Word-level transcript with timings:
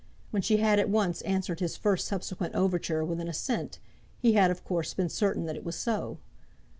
When 0.31 0.41
she 0.41 0.57
had 0.57 0.79
at 0.79 0.89
once 0.89 1.21
answered 1.21 1.59
his 1.59 1.77
first 1.77 2.07
subsequent 2.07 2.55
overture 2.55 3.05
with 3.05 3.19
an 3.19 3.27
assent, 3.27 3.77
he 4.17 4.33
had 4.33 4.49
of 4.49 4.63
course 4.63 4.95
been 4.95 5.09
certain 5.09 5.45
that 5.45 5.55
it 5.55 5.63
was 5.63 5.75
so. 5.75 6.17